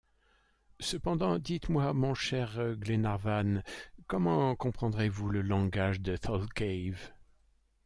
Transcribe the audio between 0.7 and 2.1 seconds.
Cependant, dites-moi,